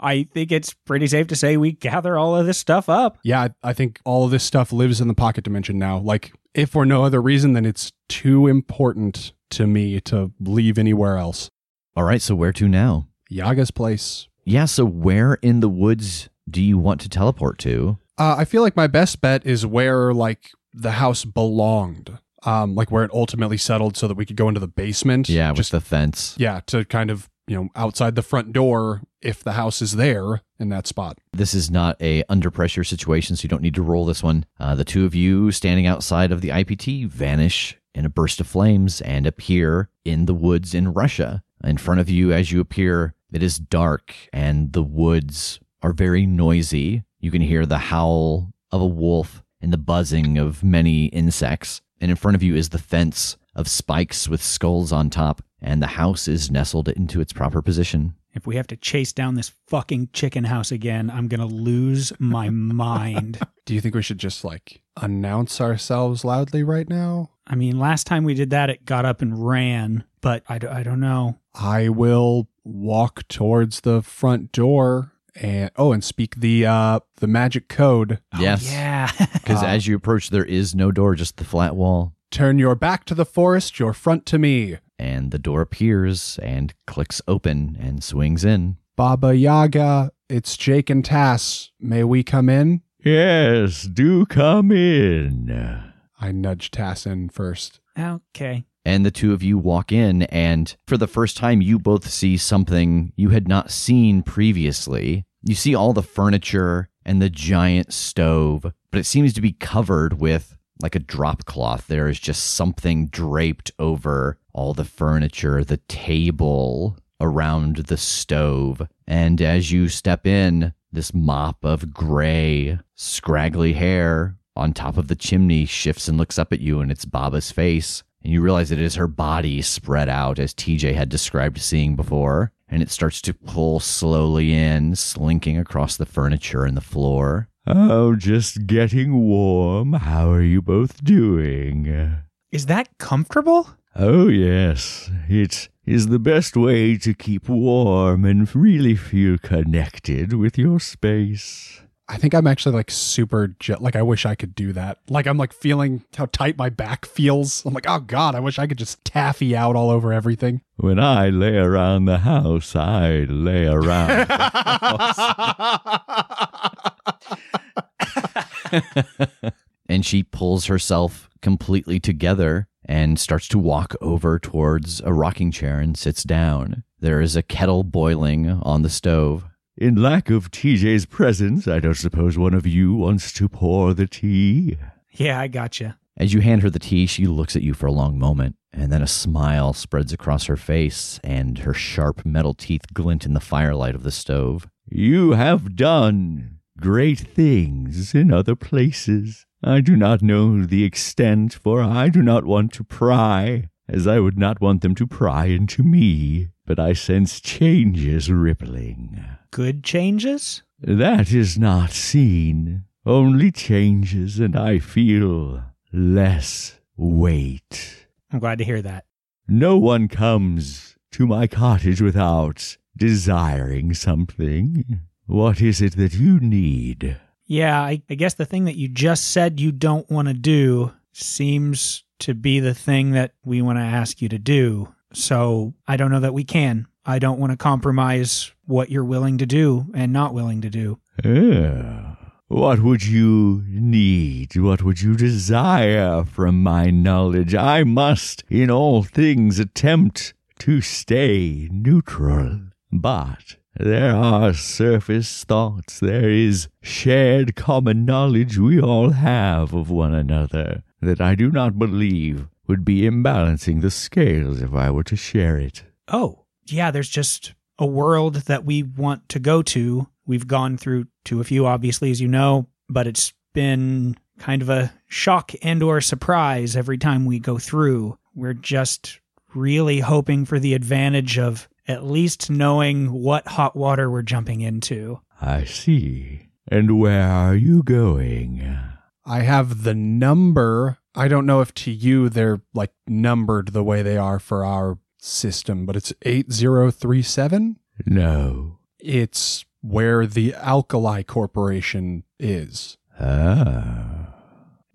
[0.00, 3.18] I think it's pretty safe to say we gather all of this stuff up.
[3.22, 5.98] yeah, I I think all of this stuff lives in the pocket dimension now.
[5.98, 11.16] Like, if for no other reason, than it's too important to me to leave anywhere
[11.16, 11.50] else.
[11.96, 13.08] All right, so where to now?
[13.28, 14.28] Yaga's place.
[14.44, 17.98] Yeah, so where in the woods do you want to teleport to?
[18.18, 22.90] Uh, I feel like my best bet is where like the house belonged, um, like
[22.90, 25.28] where it ultimately settled, so that we could go into the basement.
[25.28, 26.34] Yeah, with just the fence.
[26.38, 30.42] yeah, to kind of you know outside the front door if the house is there
[30.58, 31.18] in that spot.
[31.32, 34.44] This is not a under pressure situation, so you don't need to roll this one.
[34.60, 38.46] Uh, the two of you standing outside of the IPT vanish in a burst of
[38.46, 41.42] flames and appear in the woods in Russia.
[41.64, 46.26] In front of you, as you appear, it is dark and the woods are very
[46.26, 47.04] noisy.
[47.20, 51.80] You can hear the howl of a wolf and the buzzing of many insects.
[52.00, 55.82] And in front of you is the fence of spikes with skulls on top, and
[55.82, 58.14] the house is nestled into its proper position.
[58.32, 62.50] If we have to chase down this fucking chicken house again, I'm gonna lose my
[62.50, 63.40] mind.
[63.64, 67.30] Do you think we should just like announce ourselves loudly right now?
[67.48, 70.66] I mean, last time we did that, it got up and ran, but I, d-
[70.68, 71.38] I don't know.
[71.54, 77.68] I will walk towards the front door and oh, and speak the uh the magic
[77.68, 78.20] code.
[78.38, 78.66] yes.
[78.68, 79.10] Oh, Yeah.
[79.32, 82.12] Because as you approach, there is no door, just the flat wall.
[82.30, 84.76] Turn your back to the forest, your front to me.
[84.98, 88.76] And the door appears and clicks open and swings in.
[88.96, 91.70] Baba Yaga, it's Jake and Tass.
[91.80, 92.82] May we come in?
[93.02, 95.82] Yes, do come in.
[96.20, 97.80] I nudge Tass in first.
[97.98, 98.64] okay.
[98.88, 102.38] And the two of you walk in, and for the first time, you both see
[102.38, 105.26] something you had not seen previously.
[105.42, 110.14] You see all the furniture and the giant stove, but it seems to be covered
[110.18, 111.86] with like a drop cloth.
[111.86, 118.88] There is just something draped over all the furniture, the table around the stove.
[119.06, 125.14] And as you step in, this mop of gray, scraggly hair on top of the
[125.14, 128.02] chimney shifts and looks up at you, and it's Baba's face.
[128.22, 132.52] And you realize it is her body spread out as TJ had described seeing before.
[132.68, 137.48] And it starts to pull slowly in, slinking across the furniture and the floor.
[137.66, 139.92] Oh, just getting warm.
[139.94, 142.16] How are you both doing?
[142.50, 143.70] Is that comfortable?
[143.94, 145.10] Oh, yes.
[145.28, 151.82] It is the best way to keep warm and really feel connected with your space.
[152.10, 154.98] I think I'm actually like super je- like I wish I could do that.
[155.10, 157.64] Like I'm like feeling how tight my back feels.
[157.66, 160.62] I'm like, oh god, I wish I could just taffy out all over everything.
[160.76, 164.26] When I lay around the house, I lay around.
[169.88, 175.78] and she pulls herself completely together and starts to walk over towards a rocking chair
[175.78, 176.84] and sits down.
[177.00, 179.44] There is a kettle boiling on the stove.
[179.80, 184.08] In lack of TJ's presence, I don't suppose one of you wants to pour the
[184.08, 184.76] tea.
[185.12, 185.96] Yeah, I gotcha.
[186.16, 188.90] As you hand her the tea, she looks at you for a long moment, and
[188.90, 193.40] then a smile spreads across her face, and her sharp metal teeth glint in the
[193.40, 194.68] firelight of the stove.
[194.90, 199.46] You have done great things in other places.
[199.62, 204.20] I do not know the extent, for I do not want to pry, as I
[204.20, 209.24] would not want them to pry into me, but I sense changes rippling.
[209.50, 210.62] Good changes?
[210.80, 218.06] That is not seen, only changes, and I feel less weight.
[218.30, 219.06] I'm glad to hear that.
[219.48, 225.00] No one comes to my cottage without desiring something.
[225.26, 227.18] What is it that you need?
[227.46, 230.92] Yeah, I, I guess the thing that you just said you don't want to do
[231.12, 234.94] seems to be the thing that we want to ask you to do.
[235.12, 236.86] So I don't know that we can.
[237.06, 240.98] I don't want to compromise what you're willing to do and not willing to do.
[241.24, 242.16] Ah,
[242.48, 244.56] what would you need?
[244.56, 247.54] What would you desire from my knowledge?
[247.54, 252.60] I must, in all things, attempt to stay neutral.
[252.90, 256.00] But there are surface thoughts.
[256.00, 261.78] There is shared common knowledge we all have of one another that I do not
[261.78, 265.84] believe would be imbalancing the scales if I were to share it.
[266.08, 270.08] Oh, yeah, there's just a world that we want to go to.
[270.26, 274.68] We've gone through to a few, obviously, as you know, but it's been kind of
[274.68, 278.18] a shock and or surprise every time we go through.
[278.34, 279.20] We're just
[279.54, 285.20] really hoping for the advantage of at least knowing what hot water we're jumping into.
[285.40, 286.48] I see.
[286.70, 288.78] And where are you going?
[289.24, 290.98] I have the number.
[291.14, 294.98] I don't know if to you they're like numbered the way they are for our
[295.18, 297.78] system, but it's 8037.
[298.06, 298.78] No.
[298.98, 302.98] It's where the Alkali Corporation is.
[303.18, 304.34] Ah.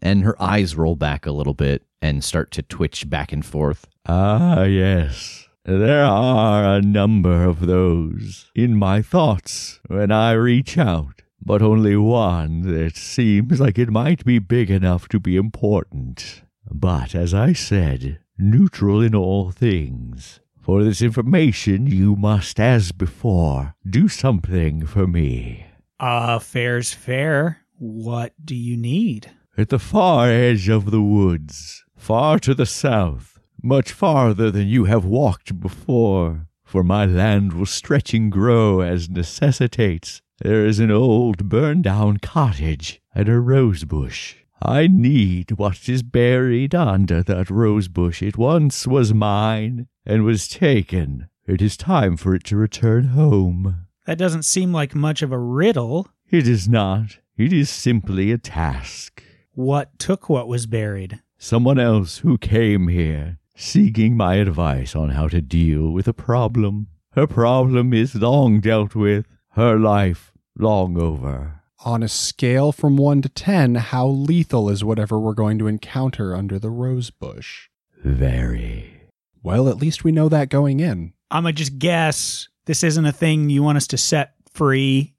[0.01, 3.87] And her eyes roll back a little bit and start to twitch back and forth.
[4.05, 5.42] Ah, yes.
[5.65, 11.95] There are a number of those in my thoughts when I reach out, but only
[11.95, 16.41] one that seems like it might be big enough to be important.
[16.69, 20.41] But as I said, neutral in all things.
[20.59, 25.65] For this information, you must, as before, do something for me.
[25.97, 27.59] Uh, fair's fair.
[27.77, 29.31] What do you need?
[29.57, 33.32] At the far edge of the woods, far to the south,
[33.63, 39.09] much farther than you have walked before, for my land will stretch and grow as
[39.09, 40.21] necessitates.
[40.39, 44.35] There is an old burned down cottage and a rose bush.
[44.61, 48.21] I need what is buried under that rose bush.
[48.21, 51.29] It once was mine and was taken.
[51.45, 53.87] It is time for it to return home.
[54.05, 56.09] That doesn't seem like much of a riddle.
[56.29, 57.19] It is not.
[57.37, 59.23] It is simply a task.
[59.53, 61.21] What took what was buried?
[61.37, 66.87] Someone else who came here, seeking my advice on how to deal with a problem.
[67.11, 71.61] Her problem is long dealt with, her life long over.
[71.85, 76.33] On a scale from 1 to 10, how lethal is whatever we're going to encounter
[76.35, 77.69] under the rose bush?
[78.03, 79.09] Very.
[79.43, 81.13] Well, at least we know that going in.
[81.29, 85.13] I'm gonna just guess this isn't a thing you want us to set free.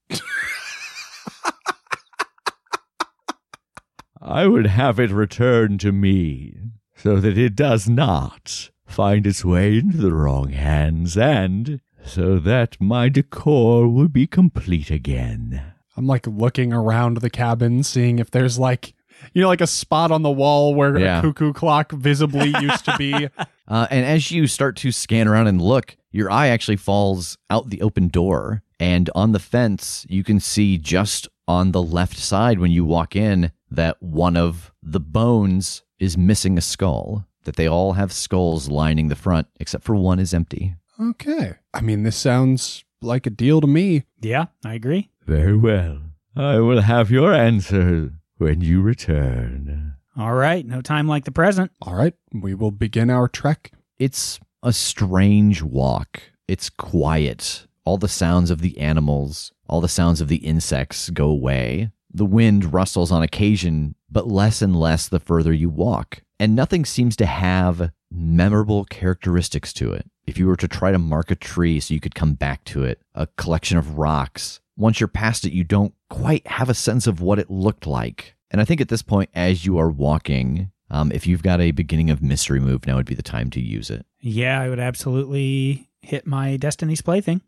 [4.23, 6.55] I would have it returned to me
[7.04, 12.80] so that it does not find its way into the wrong hands and so that
[12.80, 15.62] my decor will be complete again.
[15.98, 18.94] I'm like looking around the cabin, seeing if there's like,
[19.34, 21.18] you know, like a spot on the wall where Yeah.
[21.18, 23.28] a cuckoo clock visibly used to be.
[23.66, 27.70] Uh, and as you start to scan around and look, your eye actually falls out
[27.70, 28.62] the open door.
[28.78, 33.16] And on the fence, you can see just on the left side when you walk
[33.16, 37.26] in that one of the bones is missing a skull.
[37.44, 40.76] That they all have skulls lining the front, except for one is empty.
[40.98, 41.54] Okay.
[41.74, 44.04] I mean, this sounds like a deal to me.
[44.22, 45.10] Yeah, I agree.
[45.26, 45.98] Very well.
[46.36, 49.94] I will have your answer when you return.
[50.16, 51.70] All right, no time like the present.
[51.82, 53.72] All right, we will begin our trek.
[53.98, 56.22] It's a strange walk.
[56.48, 57.66] It's quiet.
[57.84, 61.90] All the sounds of the animals All the sounds of the insects go away.
[62.14, 66.22] The wind rustles on occasion, but less and less the further you walk.
[66.38, 70.09] And nothing seems to have memorable characteristics to it.
[70.27, 72.85] If you were to try to mark a tree so you could come back to
[72.85, 77.07] it, a collection of rocks, once you're past it, you don't quite have a sense
[77.07, 78.37] of what it looked like.
[78.50, 81.72] And I think at this point, as you are walking, um, if you've got a
[81.72, 84.07] beginning of mystery move, now would be the time to use it.
[84.20, 87.42] Yeah, I would absolutely hit my Destiny's Plaything.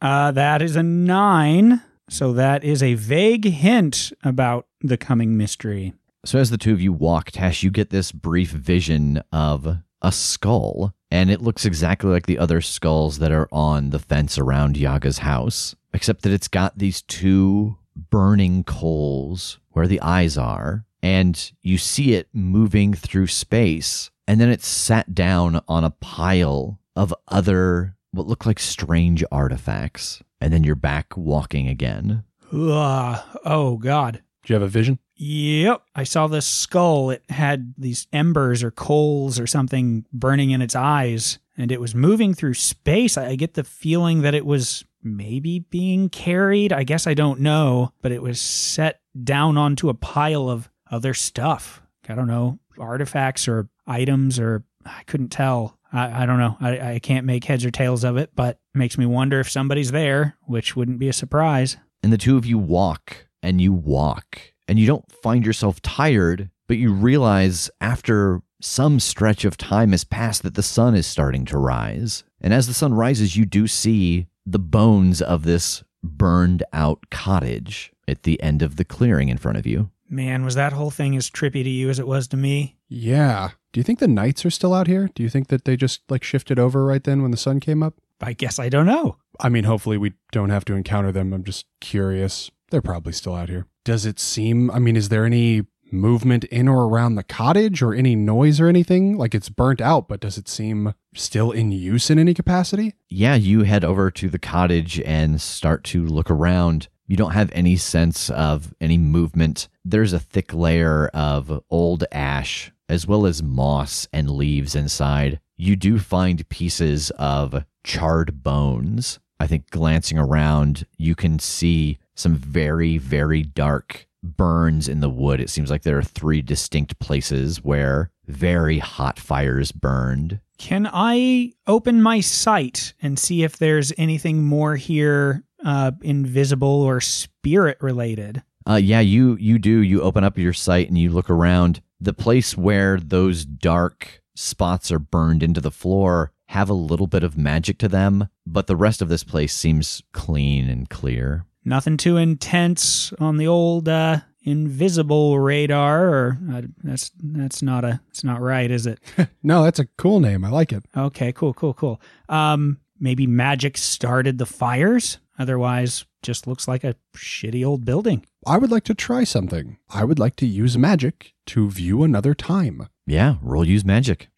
[0.00, 1.82] Uh, that is a nine.
[2.08, 5.94] So that is a vague hint about the coming mystery.
[6.24, 10.12] So as the two of you walk, Tass, you get this brief vision of a
[10.12, 14.76] skull, and it looks exactly like the other skulls that are on the fence around
[14.76, 17.78] Yaga's house, except that it's got these two
[18.10, 24.50] burning coals where the eyes are, and you see it moving through space, and then
[24.50, 30.62] it's sat down on a pile of other what look like strange artifacts, and then
[30.62, 32.22] you're back walking again.
[32.52, 33.38] Ugh.
[33.46, 34.22] Oh, God.
[34.44, 34.98] Do you have a vision?
[35.16, 35.80] Yep.
[35.94, 37.08] I saw this skull.
[37.08, 41.94] It had these embers or coals or something burning in its eyes, and it was
[41.94, 43.16] moving through space.
[43.16, 46.74] I get the feeling that it was maybe being carried.
[46.74, 51.14] I guess I don't know, but it was set down onto a pile of other
[51.14, 51.80] stuff.
[52.06, 55.78] I don't know, artifacts or items, or I couldn't tell.
[55.94, 56.56] I, I don't know.
[56.60, 59.48] I, I can't make heads or tails of it, but it makes me wonder if
[59.48, 61.76] somebody's there, which wouldn't be a surprise.
[62.02, 66.50] And the two of you walk and you walk and you don't find yourself tired,
[66.66, 71.44] but you realize after some stretch of time has passed that the sun is starting
[71.46, 72.24] to rise.
[72.40, 77.92] And as the sun rises, you do see the bones of this burned out cottage
[78.08, 79.90] at the end of the clearing in front of you.
[80.14, 82.76] Man, was that whole thing as trippy to you as it was to me?
[82.88, 83.50] Yeah.
[83.72, 85.10] Do you think the knights are still out here?
[85.12, 87.82] Do you think that they just like shifted over right then when the sun came
[87.82, 87.94] up?
[88.20, 89.16] I guess I don't know.
[89.40, 91.32] I mean, hopefully we don't have to encounter them.
[91.32, 92.52] I'm just curious.
[92.70, 93.66] They're probably still out here.
[93.84, 97.92] Does it seem, I mean, is there any movement in or around the cottage or
[97.92, 99.18] any noise or anything?
[99.18, 102.94] Like it's burnt out, but does it seem still in use in any capacity?
[103.08, 106.86] Yeah, you head over to the cottage and start to look around.
[107.06, 109.68] You don't have any sense of any movement.
[109.84, 115.40] There's a thick layer of old ash as well as moss and leaves inside.
[115.56, 119.18] You do find pieces of charred bones.
[119.38, 125.40] I think glancing around, you can see some very, very dark burns in the wood.
[125.40, 130.40] It seems like there are three distinct places where very hot fires burned.
[130.56, 137.00] Can I open my sight and see if there's anything more here, uh, invisible or
[137.00, 138.42] spirit related?
[138.68, 139.78] Uh, yeah, you you do.
[139.80, 141.82] You open up your sight and you look around.
[142.00, 147.24] The place where those dark spots are burned into the floor have a little bit
[147.24, 151.46] of magic to them, but the rest of this place seems clean and clear.
[151.64, 158.00] Nothing too intense on the old uh, invisible radar, or uh, that's that's not a
[158.10, 159.00] it's not right, is it?
[159.42, 160.44] no, that's a cool name.
[160.44, 160.84] I like it.
[160.96, 162.00] Okay, cool, cool, cool.
[162.28, 165.18] Um, maybe magic started the fires.
[165.38, 168.24] Otherwise, just looks like a shitty old building.
[168.46, 169.78] I would like to try something.
[169.90, 172.88] I would like to use magic to view another time.
[173.06, 174.28] Yeah, roll use magic.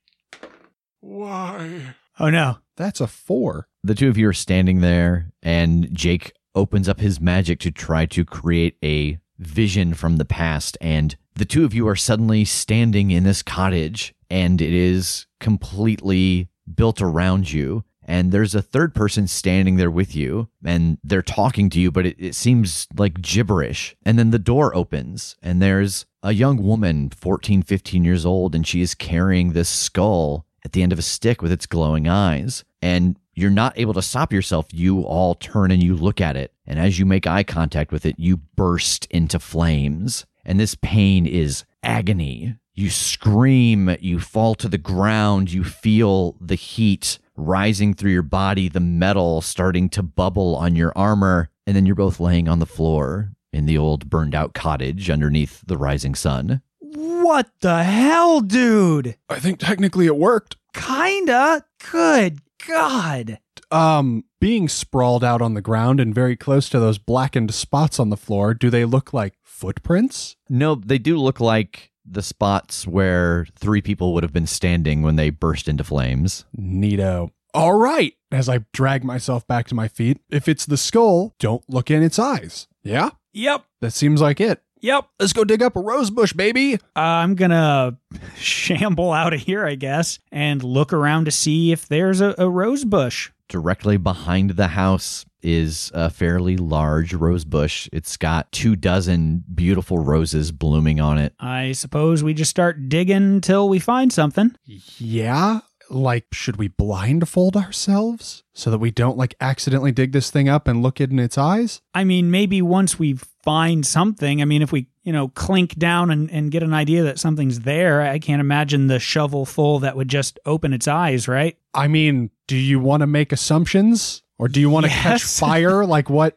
[1.00, 1.94] Why?
[2.18, 2.58] Oh no.
[2.76, 3.68] That's a four.
[3.82, 8.06] The two of you are standing there, and Jake opens up his magic to try
[8.06, 10.76] to create a vision from the past.
[10.80, 16.48] And the two of you are suddenly standing in this cottage, and it is completely
[16.72, 17.84] built around you.
[18.08, 22.06] And there's a third person standing there with you, and they're talking to you, but
[22.06, 23.96] it, it seems like gibberish.
[24.04, 28.64] And then the door opens, and there's a young woman, 14, 15 years old, and
[28.64, 32.64] she is carrying this skull at the end of a stick with its glowing eyes.
[32.80, 34.66] And you're not able to stop yourself.
[34.72, 36.52] You all turn and you look at it.
[36.64, 40.26] And as you make eye contact with it, you burst into flames.
[40.44, 42.56] And this pain is agony.
[42.78, 48.68] You scream, you fall to the ground, you feel the heat rising through your body,
[48.68, 51.48] the metal starting to bubble on your armor.
[51.66, 55.62] And then you're both laying on the floor in the old burned out cottage underneath
[55.66, 56.60] the rising sun.
[56.80, 59.16] What the hell, dude?
[59.30, 60.56] I think technically it worked.
[60.74, 61.64] Kinda.
[61.90, 63.38] Good God.
[63.70, 68.10] Um, being sprawled out on the ground and very close to those blackened spots on
[68.10, 70.36] the floor, do they look like footprints?
[70.50, 75.16] No, they do look like the spots where three people would have been standing when
[75.16, 76.44] they burst into flames.
[76.58, 77.30] Neato.
[77.54, 78.14] All right.
[78.30, 82.02] As I drag myself back to my feet, if it's the skull, don't look in
[82.02, 82.68] its eyes.
[82.82, 83.10] Yeah?
[83.32, 83.64] Yep.
[83.80, 84.62] That seems like it.
[84.80, 85.08] Yep.
[85.18, 86.74] Let's go dig up a rose bush, baby.
[86.74, 87.98] Uh, I'm gonna
[88.36, 92.48] shamble out of here, I guess, and look around to see if there's a, a
[92.48, 93.30] rose bush.
[93.48, 97.88] Directly behind the house is a fairly large rose bush.
[97.92, 101.34] It's got two dozen beautiful roses blooming on it.
[101.38, 104.56] I suppose we just start digging till we find something.
[104.64, 105.60] Yeah.
[105.88, 110.66] Like, should we blindfold ourselves so that we don't like accidentally dig this thing up
[110.66, 111.80] and look it in its eyes?
[111.94, 116.10] I mean, maybe once we find something, I mean, if we, you know, clink down
[116.10, 119.96] and, and get an idea that something's there, I can't imagine the shovel full that
[119.96, 121.56] would just open its eyes, right?
[121.72, 125.84] I mean, do you want to make assumptions or do you want to catch fire?
[125.84, 126.36] like what?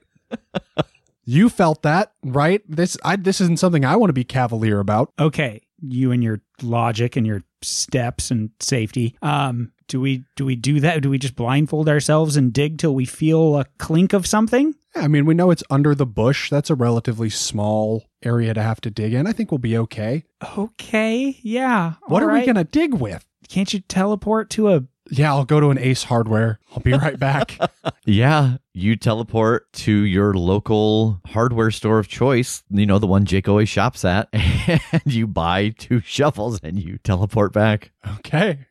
[1.26, 2.62] you felt that, right?
[2.68, 5.12] This I this isn't something I want to be cavalier about.
[5.20, 9.16] Okay, you and your logic and your steps and safety.
[9.22, 11.02] Um, do we do we do that?
[11.02, 14.76] Do we just blindfold ourselves and dig till we feel a clink of something?
[14.95, 16.50] I mean, we know it's under the bush.
[16.50, 19.28] That's a relatively small area to have to dig in.
[19.28, 20.24] I think we'll be okay.
[20.58, 21.93] Okay, yeah.
[22.08, 23.26] What are we going to dig with?
[23.47, 24.84] Can't you teleport to a?
[25.12, 26.60] Yeah, I'll go to an Ace Hardware.
[26.74, 27.57] I'll be right back.
[28.05, 33.47] Yeah, you teleport to your local hardware store of choice, you know, the one Jake
[33.47, 37.91] always shops at, and you buy two shovels and you teleport back.
[38.18, 38.66] okay.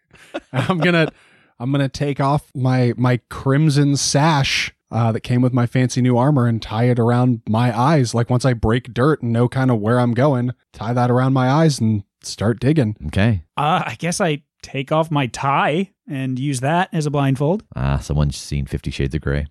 [0.52, 1.12] I'm going to
[1.60, 6.00] I'm going to take off my my crimson sash uh, that came with my fancy
[6.02, 8.12] new armor and tie it around my eyes.
[8.14, 11.32] Like once I break dirt and know kind of where I'm going, tie that around
[11.32, 12.96] my eyes and start digging.
[13.06, 13.44] Okay.
[13.56, 17.64] Uh, I guess I take off my tie and use that as a blindfold.
[17.76, 19.46] Ah, someone's seen Fifty Shades of Grey.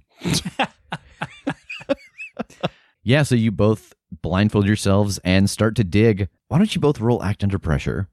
[3.03, 6.29] yeah, so you both blindfold yourselves and start to dig.
[6.47, 8.09] Why don't you both roll act under pressure?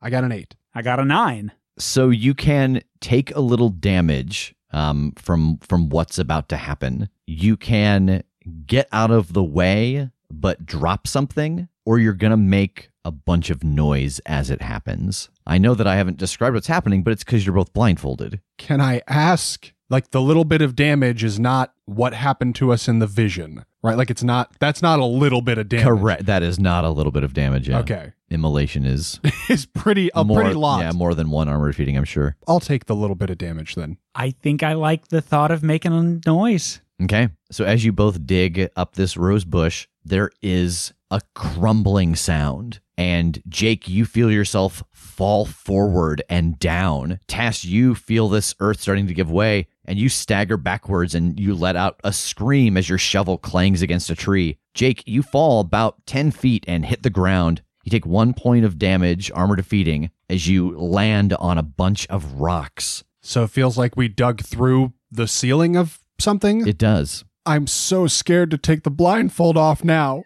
[0.00, 0.54] I got an 8.
[0.74, 1.52] I got a nine.
[1.78, 7.08] So you can take a little damage um, from from what's about to happen.
[7.26, 8.22] You can
[8.66, 13.62] get out of the way, but drop something, or you're gonna make a bunch of
[13.62, 15.28] noise as it happens.
[15.46, 18.40] I know that I haven't described what's happening, but it's because you're both blindfolded.
[18.58, 22.88] Can I ask like the little bit of damage is not what happened to us
[22.88, 23.96] in the vision, right?
[23.96, 25.86] Like it's not that's not a little bit of damage.
[25.86, 26.26] Correct.
[26.26, 27.68] That is not a little bit of damage.
[27.68, 27.78] Yeah.
[27.80, 28.12] Okay.
[28.28, 30.80] Immolation is It's pretty a more, pretty lot.
[30.80, 32.36] Yeah, more than one armor feeding, I'm sure.
[32.48, 33.98] I'll take the little bit of damage then.
[34.14, 36.80] I think I like the thought of making a noise.
[37.02, 37.28] Okay.
[37.50, 42.80] So as you both dig up this rose bush, there is a crumbling sound.
[42.98, 47.20] And Jake, you feel yourself fall forward and down.
[47.28, 51.54] Tass, you feel this earth starting to give way, and you stagger backwards and you
[51.54, 54.56] let out a scream as your shovel clangs against a tree.
[54.72, 57.62] Jake, you fall about 10 feet and hit the ground.
[57.84, 62.32] You take one point of damage, armor defeating, as you land on a bunch of
[62.40, 63.04] rocks.
[63.20, 66.66] So it feels like we dug through the ceiling of something.
[66.66, 67.24] It does.
[67.44, 70.24] I'm so scared to take the blindfold off now.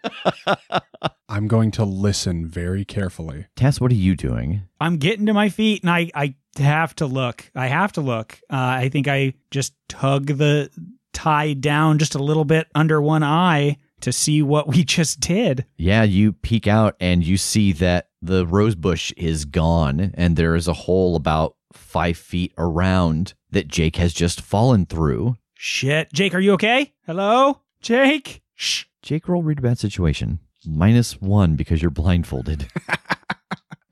[1.28, 3.46] I'm going to listen very carefully.
[3.56, 4.62] Tass, what are you doing?
[4.80, 7.50] I'm getting to my feet and I, I have to look.
[7.54, 8.40] I have to look.
[8.50, 10.70] Uh, I think I just tug the
[11.12, 15.66] tie down just a little bit under one eye to see what we just did.
[15.76, 20.54] Yeah, you peek out and you see that the rose bush is gone, and there
[20.54, 25.36] is a hole about five feet around that Jake has just fallen through.
[25.62, 26.10] Shit.
[26.14, 26.94] Jake, are you okay?
[27.04, 27.60] Hello?
[27.82, 28.40] Jake?
[28.54, 28.84] Shh.
[29.02, 30.38] Jake, roll read a bad situation.
[30.64, 32.68] Minus one because you're blindfolded.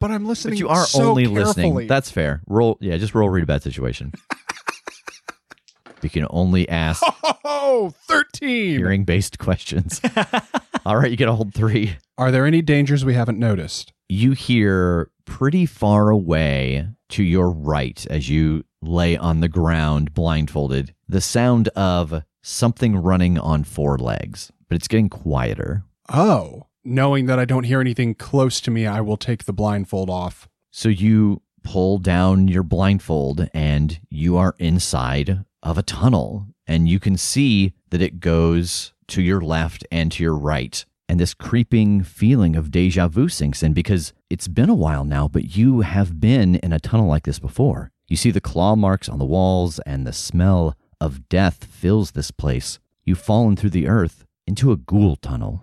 [0.01, 0.53] But I'm listening.
[0.53, 1.45] But you are so only carefully.
[1.45, 1.87] listening.
[1.89, 2.41] That's fair.
[2.47, 4.13] Roll, yeah, just roll read a bad situation.
[6.03, 7.03] you can only ask
[7.45, 8.79] oh, 13.
[8.79, 10.01] hearing based questions.
[10.87, 11.97] All right, you get a hold three.
[12.17, 13.93] Are there any dangers we haven't noticed?
[14.09, 20.95] you hear pretty far away to your right as you lay on the ground blindfolded
[21.09, 25.85] the sound of something running on four legs, but it's getting quieter.
[26.09, 30.11] Oh, knowing that I don't hear anything close to me, I will take the blindfold
[30.11, 30.49] off.
[30.71, 37.01] So you pull down your blindfold and you are inside of a tunnel and you
[37.01, 40.85] can see that it goes to your left and to your right.
[41.09, 45.27] And this creeping feeling of deja vu sinks in because it's been a while now,
[45.27, 47.91] but you have been in a tunnel like this before.
[48.09, 52.31] You see the claw marks on the walls and the smell of death fills this
[52.31, 52.79] place.
[53.05, 55.63] You've fallen through the earth into a ghoul tunnel.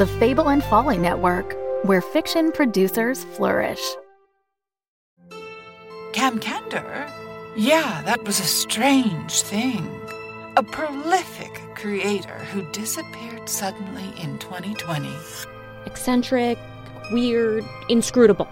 [0.00, 3.82] The Fable and Folly Network, where fiction producers flourish.
[6.14, 7.06] Cam Candor?
[7.54, 9.86] Yeah, that was a strange thing.
[10.56, 15.06] A prolific creator who disappeared suddenly in 2020.
[15.84, 16.56] Eccentric,
[17.12, 18.48] weird, inscrutable.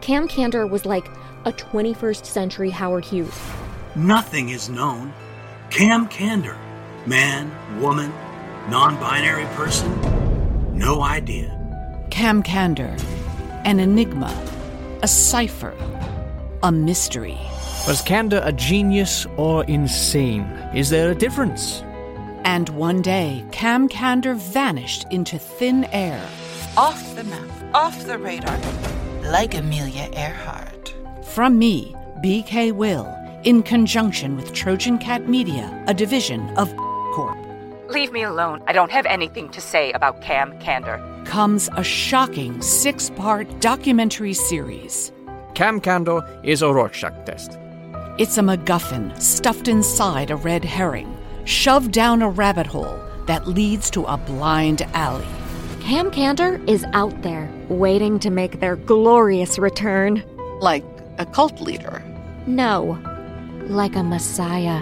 [0.00, 1.06] Cam Candor was like
[1.44, 3.40] a 21st century Howard Hughes.
[3.94, 5.12] Nothing is known.
[5.70, 6.58] Cam Candor,
[7.06, 7.48] man,
[7.80, 8.12] woman,
[8.68, 10.19] non binary person,
[10.80, 11.54] no idea.
[12.10, 12.96] Cam Candor,
[13.66, 14.32] an enigma,
[15.02, 15.74] a cipher,
[16.62, 17.38] a mystery.
[17.86, 20.44] Was Candor a genius or insane?
[20.74, 21.82] Is there a difference?
[22.44, 26.26] And one day, Cam Candor vanished into thin air.
[26.78, 28.58] Off the map, off the radar,
[29.24, 30.94] like Amelia Earhart.
[31.22, 33.06] From me, BK Will,
[33.44, 36.74] in conjunction with Trojan Cat Media, a division of
[37.14, 37.39] Corp.
[37.90, 38.62] Leave me alone.
[38.68, 41.04] I don't have anything to say about Cam Candor.
[41.24, 45.10] Comes a shocking six part documentary series.
[45.54, 47.58] Cam Candor is a Rorschach test.
[48.16, 51.16] It's a MacGuffin stuffed inside a red herring,
[51.46, 55.26] shoved down a rabbit hole that leads to a blind alley.
[55.80, 60.22] Cam Candor is out there, waiting to make their glorious return.
[60.60, 60.84] Like
[61.18, 62.04] a cult leader.
[62.46, 63.00] No,
[63.66, 64.80] like a messiah.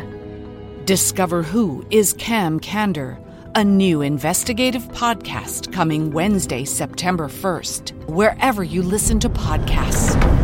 [0.88, 3.18] Discover who is Cam Candor,
[3.54, 10.37] a new investigative podcast coming Wednesday, September 1st, wherever you listen to podcasts.